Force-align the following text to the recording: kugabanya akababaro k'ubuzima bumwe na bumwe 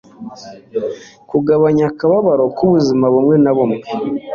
kugabanya 1.29 1.83
akababaro 1.91 2.43
k'ubuzima 2.55 3.05
bumwe 3.13 3.35
na 3.43 3.51
bumwe 3.57 3.83